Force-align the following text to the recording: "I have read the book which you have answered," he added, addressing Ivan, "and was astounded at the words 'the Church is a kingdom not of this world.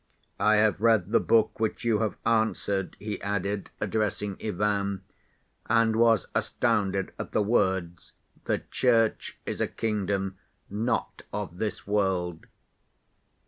"I 0.39 0.55
have 0.55 0.81
read 0.81 1.11
the 1.11 1.19
book 1.19 1.59
which 1.59 1.83
you 1.85 1.99
have 1.99 2.17
answered," 2.25 2.97
he 2.99 3.21
added, 3.21 3.69
addressing 3.79 4.35
Ivan, 4.43 5.03
"and 5.69 5.95
was 5.95 6.25
astounded 6.33 7.11
at 7.19 7.33
the 7.33 7.43
words 7.43 8.11
'the 8.45 8.63
Church 8.71 9.37
is 9.45 9.61
a 9.61 9.67
kingdom 9.67 10.39
not 10.71 11.21
of 11.31 11.59
this 11.59 11.85
world. 11.85 12.47